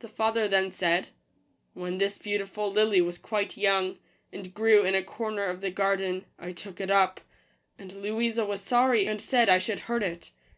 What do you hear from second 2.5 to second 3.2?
lily was